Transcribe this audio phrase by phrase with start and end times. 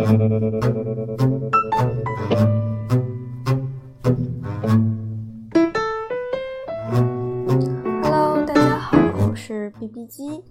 [0.00, 0.16] Hello，
[8.46, 8.96] 大家好，
[9.28, 10.42] 我是 BB 机，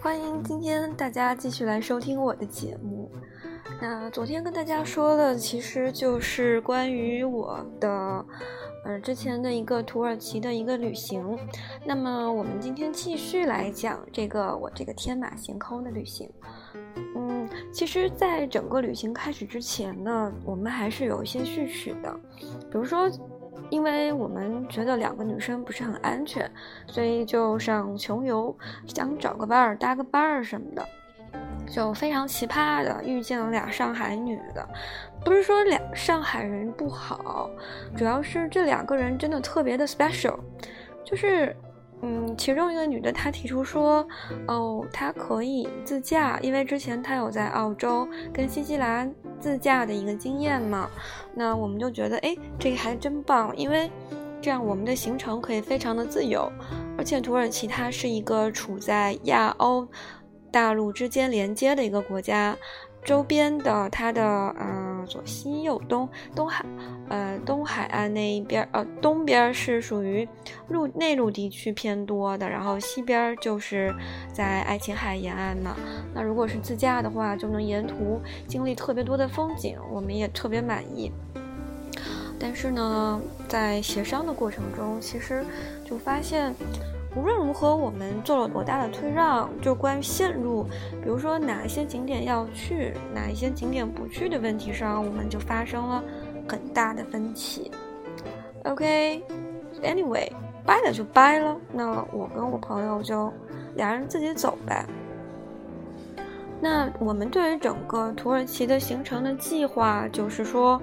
[0.00, 3.12] 欢迎今天大家继续来收听我的节目。
[3.82, 8.24] 那昨天跟大家说的，其实就是关于我的，
[8.86, 11.38] 呃，之前的一个土耳其的一个旅行。
[11.84, 16.30] 那么我们今天继续来讲这个我这个天马行空的旅行。
[17.76, 22.10] 其实，在整个旅行开始之前呢，我们还是有一些序曲的。
[22.40, 23.06] 比如说，
[23.68, 26.50] 因为我们觉得两个女生不是很安全，
[26.86, 30.82] 所以就上穷游，想找个伴儿搭个伴儿什么的。
[31.68, 34.66] 就非常奇葩的遇见了俩上海女的，
[35.22, 37.50] 不是说俩上海人不好，
[37.94, 40.38] 主要是这两个人真的特别的 special，
[41.04, 41.54] 就是，
[42.02, 44.06] 嗯，其中一个女的她提出说，
[44.46, 50.88] 哦，她可以自驾，因为之前她有在澳洲跟新西兰自驾的一个经验嘛，
[51.34, 53.90] 那我们就觉得，哎，这个还真棒，因为
[54.40, 56.50] 这样我们的行程可以非常的自由，
[56.98, 59.86] 而且土耳其它是一个处在亚欧。
[60.52, 62.56] 大陆之间连接的一个国家，
[63.06, 66.64] 周边的它的嗯左西右东东海
[67.08, 70.28] 呃东海岸那一边呃东边是属于
[70.66, 73.94] 陆内陆地区偏多的，然后西边就是
[74.32, 75.76] 在爱琴海沿岸嘛。
[76.12, 81.12] 那如果是自驾的话，就能沿途经历特别多的风景，我们也特别满意。
[82.40, 85.44] 但是呢，在协商的过程中，其实
[85.88, 86.52] 就发现。
[87.16, 90.64] 无论如何，我们做了多大的退让，就关于线路，
[91.02, 96.04] 比如说哪一些景点要去，哪一些景点不去的问题上，我们就发生了
[96.46, 97.70] 很大的分歧。
[98.64, 100.30] OK，Anyway，
[100.66, 103.32] 掰了就掰了，那我跟我朋友就
[103.76, 104.84] 俩人自己走呗。
[106.60, 110.80] 那我们对于整个土耳其的行程的计划，就是说，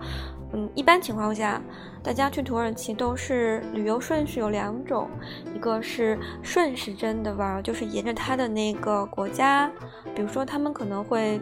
[0.54, 1.62] 嗯，一般情况下。
[2.04, 5.10] 大家去土耳其都是旅游顺序有两种，
[5.56, 9.72] 一个是顺时针的玩，就是沿着它的那个国家，
[10.14, 11.40] 比如说他们可能会，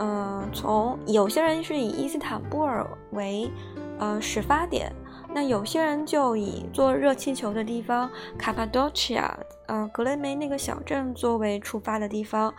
[0.00, 3.48] 嗯，从有些人是以伊斯坦布尔为，
[4.00, 4.92] 呃，始发点，
[5.32, 12.52] 那有些人就以坐热气球的地方卡帕多奇亚，呃，格雷梅那个小镇作为出发的地方。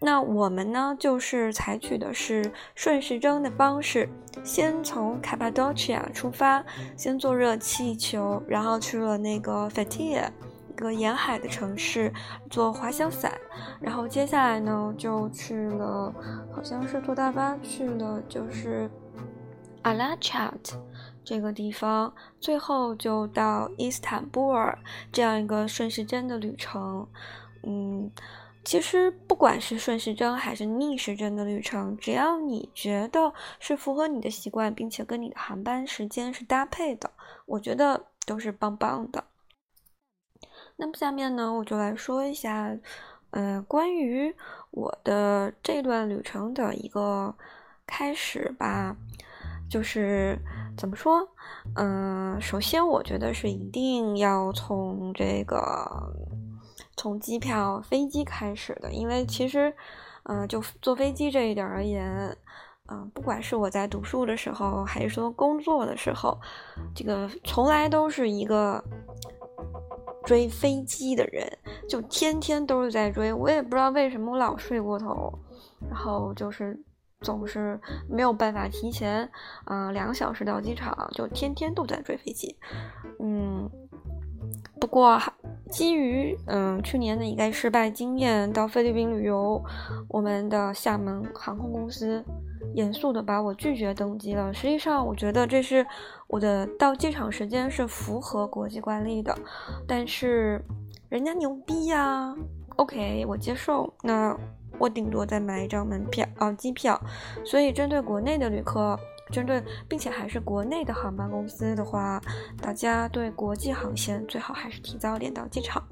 [0.00, 4.08] 那我们呢，就是采取的是顺时针的方式，
[4.44, 6.64] 先从卡帕多奇亚出发，
[6.96, 10.32] 先坐热气球，然后去了那个 f a t i a
[10.70, 12.12] 一个沿海的城市，
[12.48, 13.32] 坐滑翔伞，
[13.80, 16.14] 然后接下来呢，就去了，
[16.54, 18.88] 好像是坐大巴去了，就是
[19.82, 20.80] 阿拉恰特
[21.24, 24.78] 这个地方，最后就到伊斯坦布尔
[25.10, 27.08] 这样一个顺时针的旅程，
[27.64, 28.12] 嗯。
[28.68, 37.10] 其实，不管是顺时针还是逆时针的旅程，只要你觉得是符合你的习惯，并且跟你的航班时间是搭配的，
[37.46, 39.24] 我觉得都是棒棒的。
[40.76, 42.76] 那么下面呢，我就来说一下，
[43.30, 44.36] 呃，关于
[44.70, 47.34] 我的这段旅程的一个
[47.86, 48.94] 开始吧。
[49.70, 50.38] 就是
[50.76, 51.26] 怎么说，
[51.74, 56.12] 嗯，首先我觉得是一定要从这个。
[56.98, 59.72] 从机票、飞机开始的，因为其实，
[60.24, 62.36] 嗯，就坐飞机这一点而言，
[62.90, 66.36] 嗯，不管是我在读书的时候，还是说工作的时候，
[66.92, 68.82] 这个从来都是一个
[70.24, 71.48] 追飞机的人，
[71.88, 73.32] 就天天都是在追。
[73.32, 75.32] 我也不知道为什么我老睡过头，
[75.88, 76.76] 然后就是
[77.20, 79.30] 总是没有办法提前，
[79.66, 82.56] 嗯，两个小时到机场，就天天都在追飞机。
[83.20, 83.70] 嗯，
[84.80, 85.32] 不过还。
[85.70, 89.62] 基于嗯去年的一个失败经验，到菲律宾旅游，
[90.08, 92.24] 我们的厦门航空公司
[92.74, 94.52] 严肃的把我拒绝登机了。
[94.52, 95.86] 实际上，我觉得这是
[96.26, 99.36] 我的到机场时间是符合国际惯例的，
[99.86, 100.64] 但是
[101.08, 102.34] 人家牛逼呀。
[102.76, 103.92] OK，我接受。
[104.02, 104.36] 那
[104.78, 107.00] 我顶多再买一张门票啊机票。
[107.44, 108.98] 所以针对国内的旅客。
[109.30, 112.20] 针对，并且还是国内的航班公司的话，
[112.60, 115.82] 大家对国际航线最好还是提早点到机场。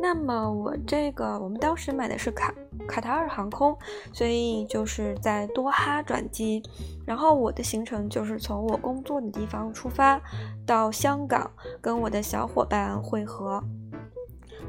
[0.00, 2.54] 那么我这个，我们当时买的是卡
[2.86, 3.76] 卡塔尔航空，
[4.12, 6.62] 所以就是在多哈转机。
[7.04, 10.20] 然后我的行程就是从我工作的地方出发，
[10.64, 11.50] 到香港
[11.80, 13.62] 跟我的小伙伴会合。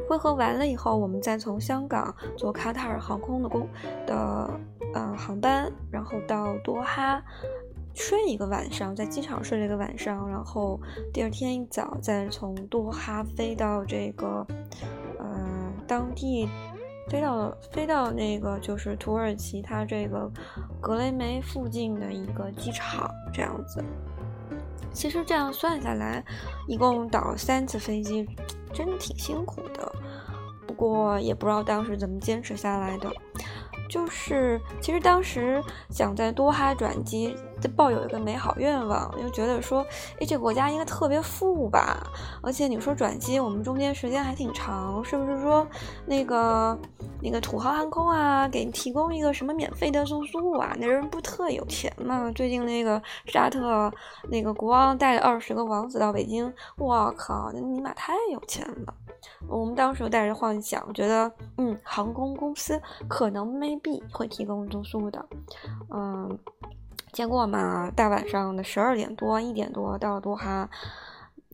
[0.07, 3.69] 会合完了以后，我们再从香港坐卡塔尔航空的公
[4.07, 4.49] 的
[4.95, 7.21] 呃航班，然后到多哈。
[7.99, 10.79] 睡一个晚上，在机场睡了一个晚上，然后
[11.13, 14.47] 第二天一早再从多哈飞到这个，
[15.19, 16.47] 呃，当地
[17.09, 20.31] 飞到飞到那个就是土耳其它这个
[20.79, 23.83] 格雷梅附近的一个机场这样子。
[24.93, 26.23] 其实这样算下来，
[26.69, 28.25] 一共倒三次飞机，
[28.73, 29.91] 真的挺辛苦的。
[30.65, 33.11] 不过也不知道当时怎么坚持下来的。
[33.89, 39.85] 就是，其实当时想在多哈转机，就抱有一个美好愿望，就觉得说，
[40.19, 42.05] 哎，这国家应该特别富吧？
[42.41, 45.67] 而且你说转机，我们中间时间还挺长，是不是说
[46.05, 46.77] 那个
[47.21, 50.75] 那个土豪航空啊，给你提供一个什么免费的住宿啊？
[50.79, 52.31] 那人不特有钱吗？
[52.33, 53.91] 最近那个沙特
[54.29, 58.93] 那个国王带着二十个王子到北京，我靠，那尼玛太有钱了！
[59.47, 65.25] 我们当时带着幻想，觉得嗯，航空公司可能 maybe 会提供住宿的，
[65.91, 66.37] 嗯，
[67.11, 70.69] 见过嘛，大晚上的十二点多、一点多到了多哈，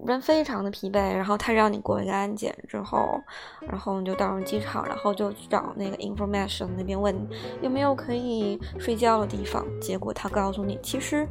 [0.06, 3.22] 人非常的疲惫，然后他让你过一个安检之后，
[3.62, 7.16] 然后你就到了机场，然后就去找那个 information 那边问
[7.62, 11.28] 有没有可以睡觉的地方，结果他告诉你，其实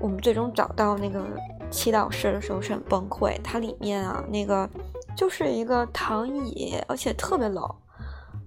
[0.00, 1.24] 我们最终找到那个
[1.70, 4.68] 祈祷室的时候是很崩溃，它里面啊那个。
[5.16, 7.68] 就是一个躺椅，而且特别冷，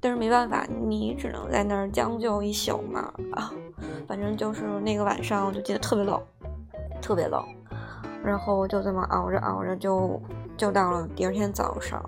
[0.01, 3.53] 但是没办法，你只能在那儿将就一宿嘛啊，
[4.07, 6.19] 反正就是那个晚上，我就记得特别冷，
[7.01, 7.42] 特别冷，
[8.24, 10.21] 然后就这么熬着熬着，就
[10.57, 12.03] 就到了第二天早上。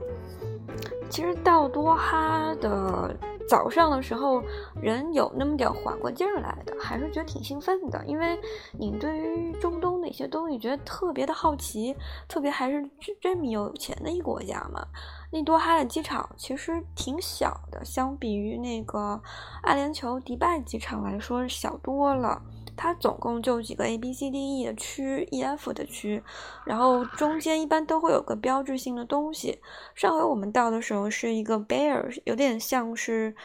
[1.10, 3.16] 其实到多哈的。
[3.48, 4.42] 早上的时候，
[4.81, 8.40] 人有那么点缓过劲儿来的，还是觉得挺兴奋的，因为
[8.72, 11.95] 你对于中东的一些东西觉得特别的好奇，
[12.28, 14.86] 特别还是这这么有钱的一国家嘛。
[15.31, 19.22] 那多哈的机场其实挺小的，相比于那个
[19.63, 22.42] 阿联酋迪拜机场来说小多了。
[22.75, 26.22] 它总共就几个 A B C D E 的区，E F 的区，
[26.66, 29.60] 然后中间一般都会有个标志性的东西。
[29.96, 33.36] 上回我们到的时候是一个 bear，有点像是，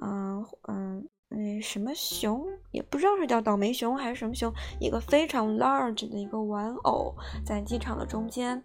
[0.00, 7.14] 嗯嗯那什么熊，也不知道是叫倒霉熊还是什么熊，一个非常 large 的一个玩偶
[7.44, 8.62] 在机场的中间。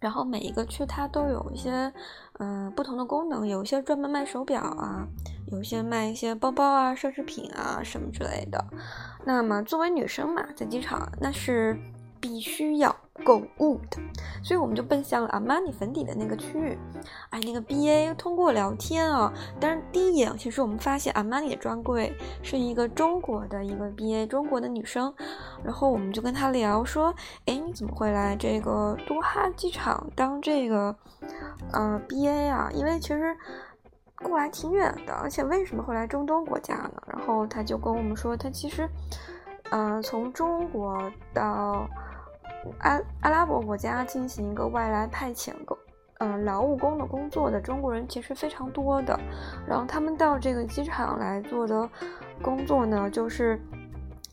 [0.00, 1.92] 然后每一个区它都有一些，
[2.38, 5.06] 嗯，不同的功能，有一些专门卖手表啊，
[5.52, 8.64] 有一些卖一些包包啊、奢侈品啊什么之类的。
[9.24, 11.78] 那么作为女生嘛，在机场那是
[12.18, 12.96] 必须要。
[13.24, 13.98] 购物的，
[14.42, 16.78] 所以我们就奔向了阿玛尼粉底的那个区域。
[17.30, 22.12] 哎，那个 B A 通过聊天啊，但是第一眼其实我们发现阿玛尼的专柜
[22.42, 25.12] 是一个中国的一个 B A，中国的女生。
[25.62, 27.14] 然后我们就跟她聊说，
[27.46, 30.94] 哎，你怎么会来这个多哈机场当这个
[31.72, 32.70] 呃 B A 啊？
[32.72, 33.36] 因为其实
[34.16, 37.02] 过来挺远的，而且为什么会来中东国家呢？
[37.06, 38.88] 然后他就跟我们说，他其实
[39.70, 40.98] 嗯从中国
[41.32, 41.88] 到。
[42.80, 45.76] 阿阿拉伯国家进行一个外来派遣工，
[46.18, 49.18] 嗯，劳务工的工作的中国人其实非常多的。
[49.66, 51.88] 然后他们到这个机场来做的
[52.42, 53.60] 工作呢，就是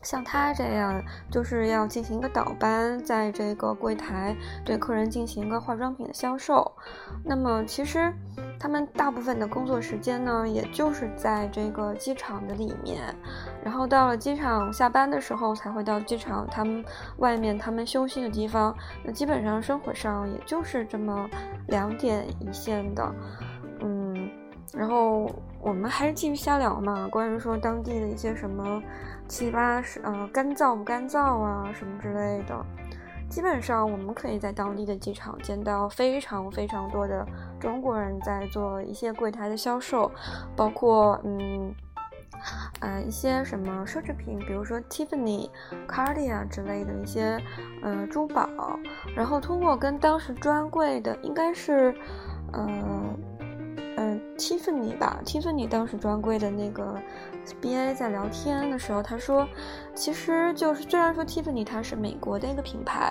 [0.02, 6.72] 像他这样，就是要进行一个倒班，在这个柜台对客人进行一个化妆品的销售。
[7.24, 8.12] 那么其实。
[8.60, 13.14] 他们大部分的工作时间呢，也就是在这个机场的里面，
[13.62, 16.84] 然后到了机场下班的时候才会到机场他们
[17.18, 18.76] 外面他们休息的地方。
[19.04, 21.30] 那基本上生活上也就是这么
[21.68, 23.14] 两点一线的，
[23.80, 24.28] 嗯，
[24.74, 28.82] 然后我们还是继续瞎聊嘛，关于说当地的一些什么
[29.26, 32.64] 七八十呃干燥不干燥啊什么之类的。
[33.28, 37.26] 基本上我们可以在当地的机场见到非常非常多的
[37.60, 40.10] 中国人在做一些柜台的销售，
[40.56, 41.74] 包括嗯，
[42.80, 45.50] 呃一些什么奢侈品，比如说 Tiffany、
[45.86, 47.38] Cartier 之类的一些
[47.82, 48.48] 呃珠宝，
[49.14, 51.94] 然后通过跟当时专柜的应该是
[52.54, 53.14] 嗯
[54.38, 56.96] Tiffany 吧，Tiffany 当时专柜的那个。
[57.62, 59.48] B A 在聊天的时候，他说
[59.96, 63.10] ：“其实就是虽然说 Tiffany 它是美国的一个品牌，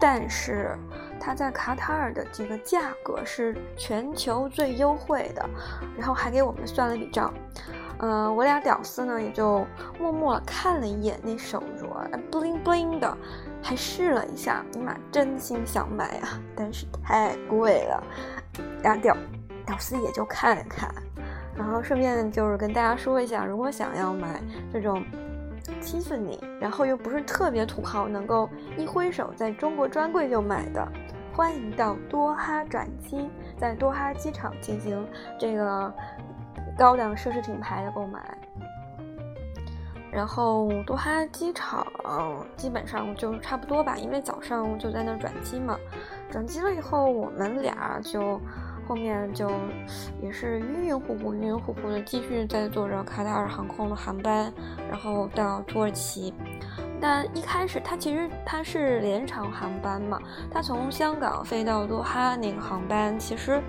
[0.00, 0.76] 但是
[1.20, 5.48] 它在卡塔尔的这个价格是全球最优惠的。
[5.96, 7.32] 然后还给我们算了笔账。
[8.00, 9.64] 嗯，我俩屌丝呢也就
[10.00, 13.16] 默默看了一眼那手镯，bling bling 的，
[13.62, 14.64] 还试了一下。
[14.72, 18.02] 尼玛，真心想买啊，但是太贵了。
[18.82, 19.16] 俩屌
[19.68, 20.90] 屌丝也就看一看。”
[21.54, 24.40] 然后顺便就是跟大家说一下，如果想要买
[24.72, 25.04] 这种
[25.82, 30.86] Tiffany，然后又不是特别土豪，能够一挥手在中国专柜就买的，
[31.34, 35.04] 欢迎到多哈转机，在多哈机场进行
[35.36, 35.92] 这个
[36.78, 38.38] 高档奢侈品牌的购买。
[40.12, 41.84] 然后多哈机场
[42.56, 45.76] 基本上就差不多吧，因为早上就在那转机嘛。
[46.30, 48.40] 转机了以后，我们俩就。
[48.88, 49.50] 后面就
[50.22, 54.50] 也是晕晕乎乎、晕晕乎乎的，继续在坐着卡塔尔航空的航班，
[54.88, 56.32] 然后到土耳其。
[56.98, 60.18] 但一开始它其实它是连长航班嘛，
[60.50, 63.62] 它从香港飞到多哈那个航班，其实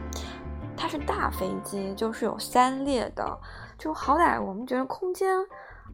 [0.77, 3.37] 它是大飞机，就是有三列的，
[3.77, 5.29] 就好歹我们觉得空间，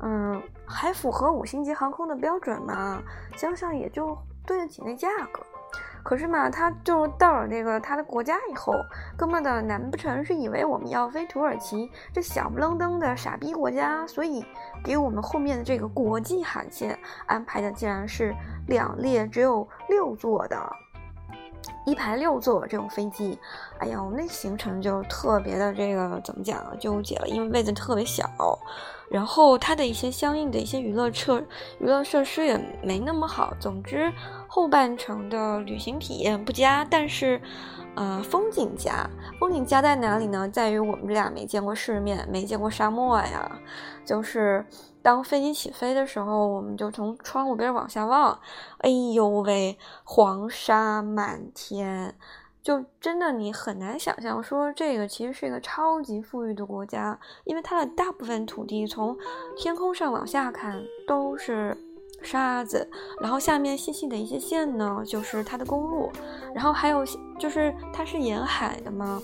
[0.01, 3.01] 嗯，还符合五星级航空的标准嘛，
[3.35, 4.15] 想想也就
[4.45, 5.41] 对得起那价格。
[6.05, 8.75] 可是嘛，他就到了那个他的国家以后，
[9.17, 14.45] 哥们的难不成是以为我们要飞土耳其这小不愣登的傻逼国家，所以
[14.83, 16.95] 给我们后面的这个国际航线
[17.25, 18.35] 安排的竟然是
[18.67, 20.55] 两列只有六座的，
[21.87, 23.39] 一排六座这种飞机？
[23.79, 28.29] 哎呀，我们那行程就特别的这个怎么讲啊，纠结了，因为位子特别小。
[29.07, 31.39] 然后它的一些相应的一些娱乐设
[31.79, 33.53] 娱乐设施也没那么好。
[33.59, 34.11] 总之，
[34.55, 37.41] 后半程的旅行体验不佳，但是，
[37.93, 39.05] 呃，风景佳。
[39.37, 40.47] 风景佳在哪里呢？
[40.47, 43.59] 在于我们俩没见过世面，没见过沙漠呀。
[44.05, 44.65] 就是
[45.01, 48.39] 当飞机起飞的时候，我们就从窗户边往下望，
[48.77, 52.15] 哎呦喂，黄沙满天。
[52.63, 59.17] 就真的你很难想象，说这个其实是一个超级富裕的国家，因为它的大部分土地从
[59.57, 61.77] 天空上往下看都是
[62.25, 62.89] 沙子，
[63.21, 66.11] 然后下面细细的一些线呢，就是它的公路，
[66.53, 67.05] 然后还有
[67.39, 69.21] 就是它是沿海的嘛，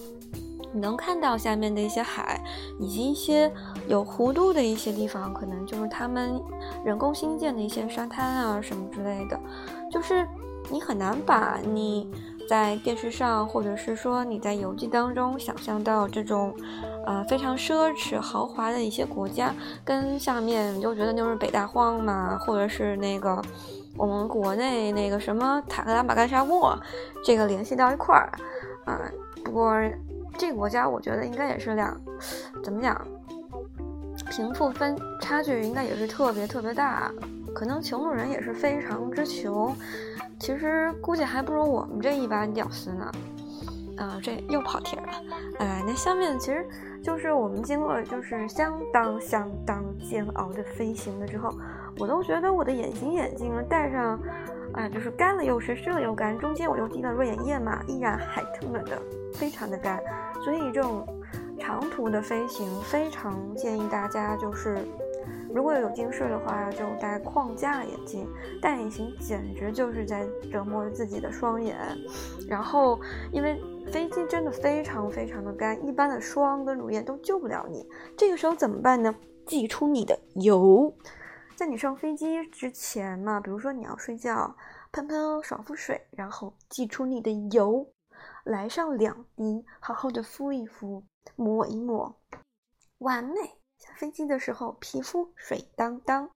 [0.74, 2.39] 你能看到下面的一些海，
[2.79, 3.51] 以及一些
[3.88, 6.39] 有弧度的一些地方，可能就是他们
[6.86, 9.39] 人工新建的一些沙滩啊什么之类的，
[9.91, 10.27] 就是
[10.70, 12.10] 你很难把你。
[12.51, 16.53] 在电视上，或者是说你在游记当中想象到这种，
[17.05, 19.55] 呃，非常奢侈豪华的一些国家，
[19.86, 23.41] 跟下面你就觉得就是北大荒嘛，或者是那个
[23.96, 26.77] 我们国内那个什么塔克拉玛干沙漠，
[27.24, 28.29] 这个联系到一块儿，
[28.84, 29.00] 啊，
[29.46, 29.74] 不过
[30.38, 31.98] 这个国家我觉得应该也是两，
[32.62, 33.01] 怎么讲，
[34.29, 37.10] 贫富分差距应该也是特别特别大，
[37.55, 39.74] 可能穷的人也是非常之穷。
[40.41, 43.12] 其实估计还不如我们这一般屌丝呢，
[43.98, 45.03] 啊，这又跑题了。
[45.60, 46.67] 哎，那下面其实
[47.03, 51.53] 就是我们经过就是相当相当煎熬的飞行了之后，
[52.00, 54.19] 我都觉得我的隐形眼镜戴上，
[54.74, 59.00] 哎，就是干了又湿，湿了又干，中间我又滴了润眼液嘛，依然还特么的
[59.36, 60.01] 非常的干。
[60.43, 61.07] 所以这种
[61.60, 64.83] 长途的飞行，非常建议大家就是。
[65.53, 68.27] 如果有近视的话，就戴框架眼镜。
[68.62, 71.77] 戴隐形简直就是在折磨自己的双眼。
[72.48, 73.00] 然后，
[73.31, 77.86] 因为飞机真的非常非常的干，一般的霜跟乳液都救不了你。
[78.17, 79.13] 这个时候怎么办呢？
[79.46, 80.93] 挤出你的油。
[81.55, 84.55] 在你上飞机之前嘛，比如说你要睡觉，
[84.91, 87.86] 喷喷爽肤水，然后挤出你的油，
[88.46, 91.03] 来上两滴，好好的敷一敷，
[91.36, 92.15] 抹一抹，
[93.00, 93.61] 完美。
[93.82, 96.30] 下飞机的时候，皮肤水当当。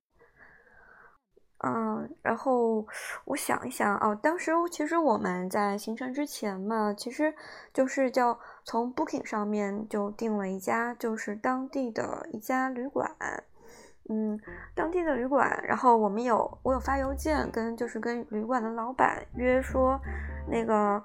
[1.59, 2.85] 嗯，然后
[3.25, 7.33] 我想一想哦，当时其实我们在行程之前嘛，其实
[7.73, 13.15] 就是叫从 Booking 上面就订了一家，就是当地的一家旅馆。
[14.09, 14.39] 嗯，
[14.75, 19.99] 当地的旅馆，然后我们有我有发邮件跟就是跟旅馆的老板约说，
[20.47, 21.03] 那个。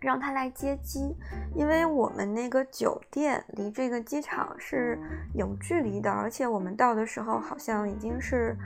[0.00, 1.14] 让他来接机，
[1.54, 4.98] 因为我们那个酒店离这个机场是
[5.34, 8.56] 有距离的，而且我们到的时候好像已经是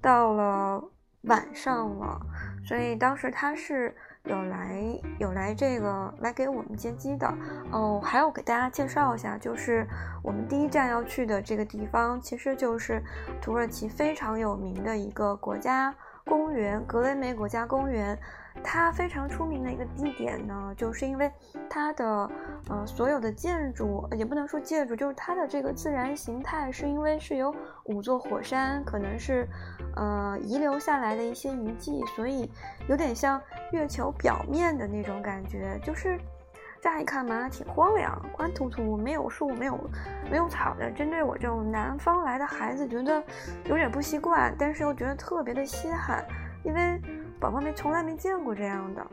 [0.00, 0.82] 到了
[1.22, 2.20] 晚上了，
[2.64, 4.80] 所以当时他是有来
[5.18, 7.26] 有来这个来给我们接机的。
[7.72, 9.84] 哦，还要给大家介绍一下，就是
[10.22, 13.02] 我们第一站要去的这个地方，其实就是
[13.42, 15.92] 土耳其非常有名的一个国家
[16.24, 18.16] 公园——格雷梅国家公园。
[18.62, 21.30] 它非常出名的一个地点呢，就是因为
[21.68, 22.30] 它的
[22.68, 29.46] 呃所有的建筑也不能说建筑，就是它的这个自然形态，是因为是有五座火山，可能是
[29.96, 32.50] 呃遗留下来的一些遗迹，所以
[32.88, 33.40] 有点像
[33.72, 36.18] 月球表面的那种感觉，就是
[36.80, 39.78] 乍一看嘛挺荒凉，光秃秃，没有树，没有
[40.30, 40.90] 没有草的。
[40.90, 43.22] 针对我这种南方来的孩子，觉得
[43.66, 46.24] 有点不习惯，但是又觉得特别的稀罕，
[46.62, 47.00] 因为。
[47.44, 49.06] 宝宝没从来没见过这样的，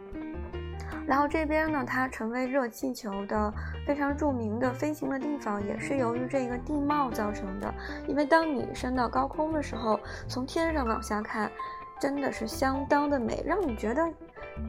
[1.06, 3.54] 然后这边呢，它成为热气球的
[3.86, 7.74] 非常著名的飞行的地方，也是由于这个地貌造成的。
[8.08, 11.52] 因为当你升到高空的时候，从天上往下看，
[12.00, 14.10] 真的是相当的美，让你觉得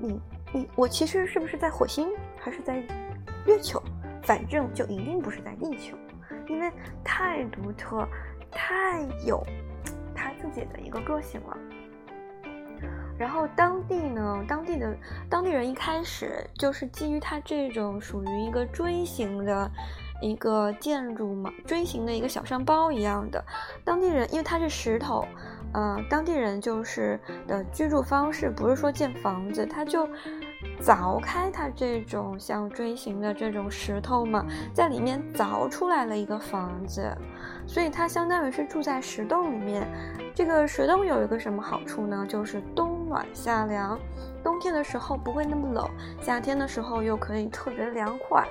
[0.00, 0.20] 你
[0.52, 2.08] 你我其实是不是在火星，
[2.40, 2.82] 还是在
[3.46, 3.80] 月球？
[4.24, 5.96] 反正就一定不是在地球，
[6.48, 6.68] 因为
[7.04, 8.04] 太独特，
[8.50, 9.40] 太有
[10.16, 11.56] 他自己的一个个性了。
[13.22, 14.96] 然后当地呢，当地的
[15.30, 19.70] 当地人一开始就是基于它这种属于一个锥形的
[20.20, 23.44] 一个建筑嘛，锥形的一个小山包一样的，
[23.84, 25.24] 当地人因为它是石头。
[25.72, 30.06] 呃，当地人就是的居住方式，不是说建房子，他就
[30.82, 37.10] 凿开它这种像锥形的这种石头嘛，在里面凿出来了一个房子，
[37.66, 39.88] 所以它相当于是住在石洞里面。
[40.34, 42.26] 这个石洞有一个什么好处呢？
[42.28, 43.96] 就是冬暖夏凉，
[44.42, 45.88] 冬天的时候不会那么冷，
[46.20, 48.44] 夏天的时候又可以特别凉快。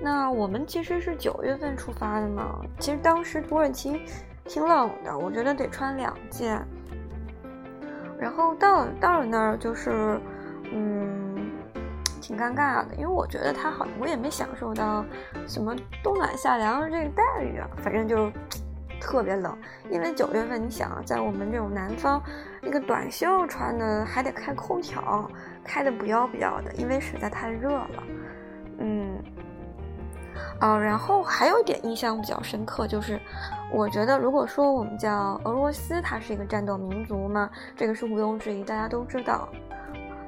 [0.00, 4.00] 那我们其实是九月份出发的嘛，其实当时土耳其。
[4.48, 6.64] 挺冷的，我觉得得穿两件。
[8.16, 10.20] 然后到到了那儿就是，
[10.72, 11.50] 嗯，
[12.20, 15.04] 挺尴尬的，因为我觉得他好，我也没享受到
[15.48, 18.30] 什么冬暖夏凉这个待遇啊，反正就
[19.00, 19.56] 特别冷。
[19.90, 22.22] 因为九月份，你想在我们这种南方，
[22.60, 25.30] 那个短袖穿的还得开空调，
[25.64, 28.02] 开的不要不要的，因为实在太热了。
[28.78, 29.22] 嗯。
[30.60, 33.18] 啊，然后还有一点印象比较深刻，就是
[33.72, 39.48] 我觉得，如果说我们叫俄罗斯，它是一个战斗民族嘛，这个是毋庸置疑，大家都知道。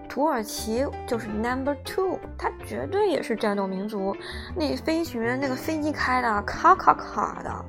[0.08, 4.16] 土耳其就是 number two，它绝对也是战斗民族。
[4.56, 7.64] 那飞行员那个飞机开的咔咔咔的，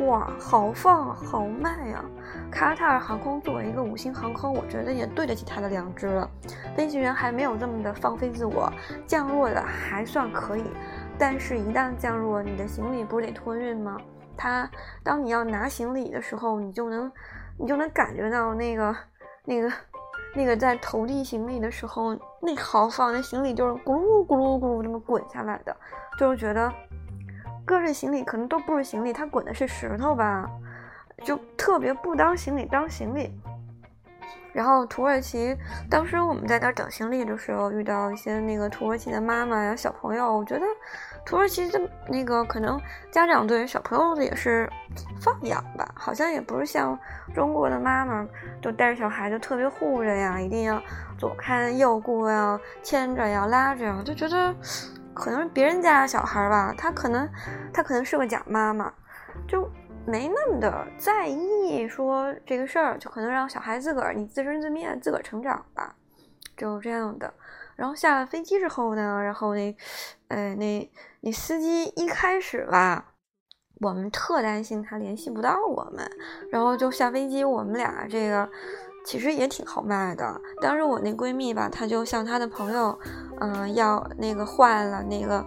[0.00, 2.04] 哇，豪放好慢呀！
[2.50, 6.28] 卡塔尔航空作为一个五星航空，我觉得也对得起它的良知了。
[6.76, 8.72] 飞行员还没有这么的放飞自我，
[9.06, 10.64] 降落的还算可以。
[11.18, 13.96] 但是，一旦降落，你的行李不是得托运吗？
[14.36, 14.68] 他
[15.04, 17.10] 当你要拿行李的时候，你就能，
[17.58, 18.96] 你就能感觉到那个，
[19.44, 19.70] 那个，
[20.34, 25.76] 那个在投递行李的时候，那豪放，那行李就是咕噜咕噜咕噜那么滚下来的，
[26.18, 26.72] 就是觉得，
[27.64, 30.50] 搁着行李可能都不是行李，它滚的是石头吧，
[31.24, 33.30] 就特别不当行李当行李。
[34.52, 35.56] 然后土耳其，
[35.88, 40.36] 当时我们在那儿等行李的时候，遇到一些那个土耳其的妈妈呀、小朋友。
[40.36, 40.66] 我觉得
[41.24, 42.78] 土耳其的那个可能
[43.10, 44.68] 家长对小朋友的也是
[45.22, 46.98] 放养吧，好像也不是像
[47.34, 48.28] 中国的妈妈
[48.60, 50.78] 就带着小孩就特别护着呀，一定要
[51.16, 54.54] 左看右顾呀、牵着呀、拉着呀，就觉得
[55.14, 57.28] 可能别人家小孩吧，他可能
[57.72, 58.92] 他可能是个假妈妈，
[59.46, 59.70] 就。
[60.04, 65.94] 没那么的在意说这个事儿，就可能让小孩自个儿你自生自灭，自个儿成长吧，
[66.56, 67.32] 就这样的。
[67.76, 69.76] 然后下了飞机之后呢，然后那，
[70.26, 73.12] 呃，那那司机一开始吧，
[73.80, 76.04] 我们特担心他联系不到我们，
[76.50, 78.50] 然后就下飞机，我们俩这个
[79.04, 80.40] 其实也挺好卖的。
[80.60, 82.98] 当时我那闺蜜吧，她就向她的朋友，
[83.40, 85.44] 嗯，要那个换了那个。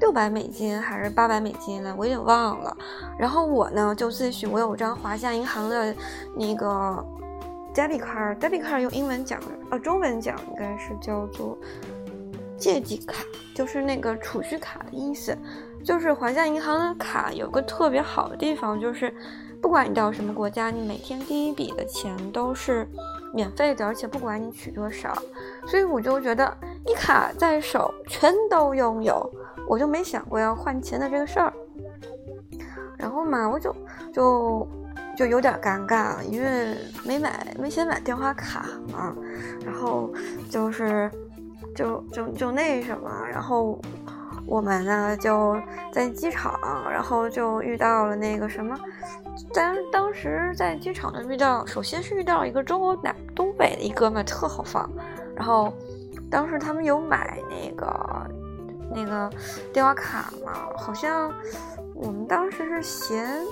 [0.00, 2.76] 六百美金还是八百美金了，我有点忘了。
[3.18, 5.92] 然后我呢就自诩我有张华夏银行的
[6.36, 7.04] 那个
[7.74, 9.40] debit card，debit card 用英文讲，
[9.70, 11.58] 呃，中文讲应该是叫做
[12.56, 13.24] 借记卡，
[13.56, 15.36] 就是那个储蓄卡的意思。
[15.84, 19.12] 就是华夏银行的卡有个特别好的地方，就是
[19.60, 22.88] 不管你到什么国家，你每天第一笔的钱都是
[23.34, 25.16] 免费的，而且不管你取多少。
[25.66, 29.30] 所以我就觉得一卡在手，全都拥有。
[29.68, 31.52] 我就没想过要换钱的这个事儿，
[32.96, 33.74] 然后嘛，我就
[34.14, 34.66] 就
[35.14, 39.14] 就有点尴尬了，因为没买没钱买电话卡嘛，
[39.62, 40.10] 然后
[40.48, 41.10] 就是
[41.76, 43.78] 就就就那什么，然后
[44.46, 45.54] 我们呢就
[45.92, 46.58] 在机场，
[46.90, 48.74] 然后就遇到了那个什么，
[49.52, 54.90] 咱当时在机场呢遇到，首先是遇到一个中国南东北的一哥们，特好放，
[55.34, 55.72] 然后
[56.30, 58.26] 当时他们有买那个。
[58.90, 59.30] 那个
[59.70, 61.30] 电话卡嘛，好像
[61.94, 63.46] 我们当时是嫌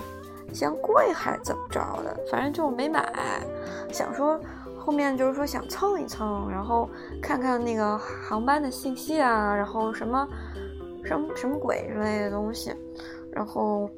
[0.50, 3.12] 嫌贵还是怎么着的，反正就没买。
[3.92, 4.40] 想说
[4.78, 6.88] 后面就是说想蹭一蹭，然后
[7.20, 10.26] 看看那个航班的信息啊，然后什么
[11.04, 12.74] 什么什么鬼之类的东西，
[13.30, 13.90] 然后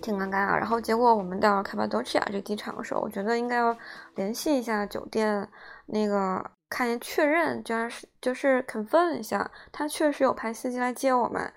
[0.00, 0.56] 挺尴尬啊。
[0.56, 3.76] 然后结果我们到卡巴多奇亚这机场的时候，我觉得应该要
[4.14, 5.48] 联系一下酒店
[5.86, 6.44] 那个。
[6.70, 11.50] 看见确认，就是就是 confirm 一下，他确实有派司机来接我们。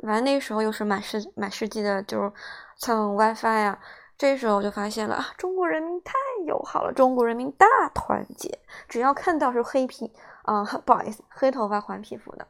[0.00, 2.30] 完那时候又是满世满世纪的，就是
[2.76, 3.78] 蹭 WiFi 呀。
[4.18, 6.12] 这时候我就发现了啊，中国人民太
[6.46, 8.58] 友好了，中国人民大团结。
[8.86, 12.46] 只要看到是黑皮啊，不好意思，黑头发黄皮肤的，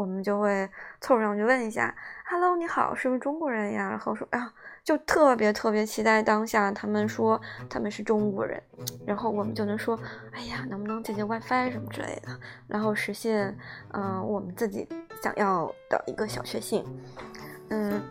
[0.00, 0.66] 我们就会
[0.98, 3.90] 凑上去问一下，Hello，你好，是不是中国人呀？
[3.90, 4.50] 然后说，哎呀。
[4.82, 8.60] 就特别特别期待当下，他们说他们是中国人，
[9.06, 9.96] 然后我们就能说，
[10.32, 12.34] 哎呀，能不能借借 WiFi 什么之类的，
[12.66, 13.54] 然后实现，
[13.92, 14.88] 嗯，我们自己
[15.22, 16.82] 想要的一个小确幸。
[17.72, 18.02] 嗯，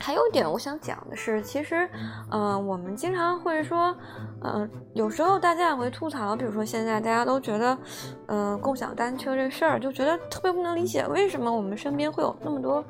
[0.00, 1.88] 还有一点我想讲的是，其实，
[2.32, 3.96] 嗯，我们经常会说，
[4.42, 7.78] 嗯，有时候大家也会吐槽，比如说现在大家都觉得，
[8.26, 12.84] 嗯，共享单车这事儿，就觉得特别不能理解，为什么我们身边会有那么多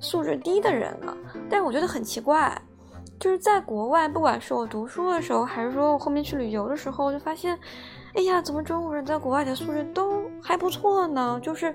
[0.00, 1.14] 素质低的人呢？
[1.50, 2.58] 但是我觉得很奇怪，
[3.20, 7.58] 就是在国外，不管是我读书的时候，还是说我后面去旅游的时候，就发现，
[8.14, 11.38] 哎呀，怎么中国人在国外的素质都还不错呢？
[11.42, 11.74] 就是。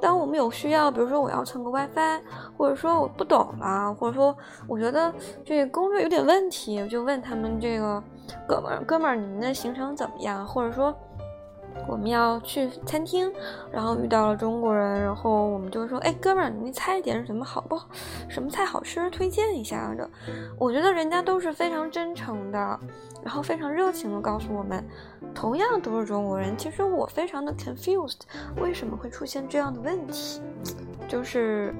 [0.00, 2.20] 当我们有需要，比如说我要蹭个 WiFi，
[2.56, 5.12] 或者说我不懂了，或者说我觉得
[5.44, 8.02] 这个攻略有点问题，我就问他们这个
[8.46, 10.46] 哥们儿，哥们儿，你们的行程怎么样？
[10.46, 10.94] 或者说
[11.86, 13.32] 我们要去餐厅，
[13.70, 17.88] 然后遇到了中国人，然后我们就说，哎，哥们儿，你猜一点什么好不好？
[18.28, 19.10] 什么菜好吃？
[19.10, 20.08] 推荐一下的。
[20.58, 22.80] 我觉得人家都是非常真诚的。
[23.20, 24.82] 然后非常热情的告诉我们，
[25.34, 28.20] 同样都是中国人，其实我非常的 confused，
[28.60, 30.40] 为什么会出现这样的问题，
[31.08, 31.74] 就是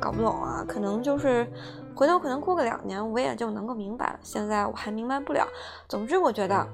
[0.00, 0.64] 搞不懂啊。
[0.66, 1.46] 可能就是
[1.96, 4.18] 回头可能过个两年，我也就能够明白了。
[4.22, 5.46] 现在我还明白不了。
[5.88, 6.66] 总之，我觉得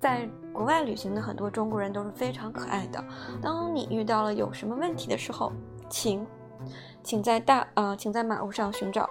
[0.00, 3.02] 在国外旅行的很多中国人都是非常可爱的。
[3.40, 5.52] 当你遇到了有什么问题的时候，
[5.88, 6.26] 请
[7.02, 9.08] 请在大呃，请在马路上寻找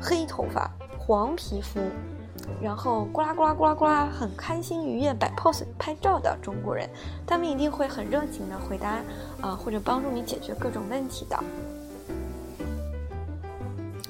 [0.00, 1.80] 黑头发、黄皮肤。
[2.60, 6.88] 然后呱啦呱啦呱啦呱啦，很开心愉悦摆 pose 拍照的中国人，
[7.26, 8.98] 他们一定会很热情的回答
[9.40, 11.36] 啊，或者帮助你解决各种问题的。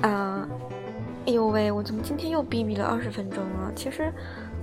[0.08, 0.48] 啊，
[1.26, 3.70] 哎呦喂，我怎么今天又逼逼了二十分钟啊？
[3.76, 4.12] 其实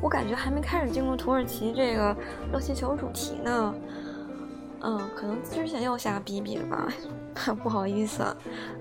[0.01, 2.15] 我感觉还没开始进入土耳其这个
[2.51, 3.73] 热气球主题呢。
[4.81, 6.87] 嗯，可能之前又瞎逼逼了吧？
[7.63, 8.23] 不好意思，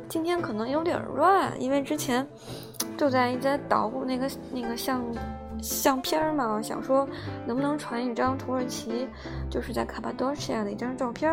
[0.09, 2.27] 今天可能有点乱，因为之前。
[2.97, 5.05] 就在一直在捣鼓那个那个相
[5.61, 7.07] 相片嘛，想说
[7.47, 9.07] 能不能传一张土耳其，
[9.51, 11.31] 就是在卡巴多西亚的一张照片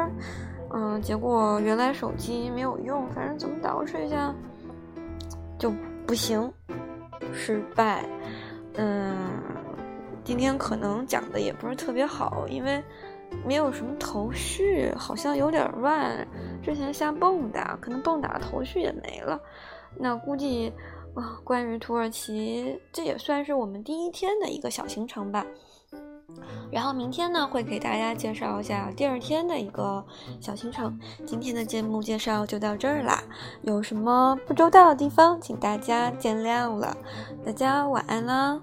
[0.72, 4.36] 嗯，结果原来手机没有用，反正怎么捯饬一下
[5.58, 5.72] 就
[6.06, 6.52] 不行，
[7.32, 8.04] 失败。
[8.76, 9.16] 嗯，
[10.24, 12.84] 今天可能讲的也不是特别好，因为
[13.46, 16.28] 没有什么头绪，好像有点乱。
[16.62, 19.40] 之前瞎蹦跶，可能蹦跶的头绪也没了，
[19.98, 20.72] 那估计。
[21.16, 25.46] 啊，关于土耳其，这也算是我们第一天的一个小行程吧。
[26.72, 30.04] 然后明天呢，会给大家介绍一下第二天的一个
[30.42, 31.00] 小行程。
[31.24, 33.22] 今天的节目介绍就到这儿啦，
[33.62, 36.98] 有什么不周到的地方，请大家见谅了。
[37.46, 38.60] 大家晚安啦。